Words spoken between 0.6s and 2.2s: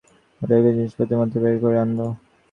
জিনিসপত্রের মতো বের করে আনবো।